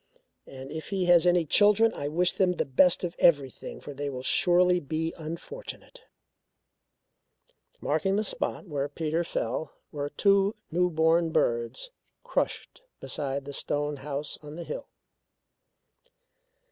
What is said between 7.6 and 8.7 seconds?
Marking the spot